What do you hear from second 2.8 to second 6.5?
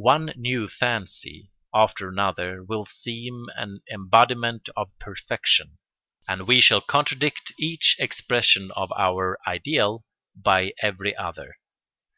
seem an embodiment of perfection, and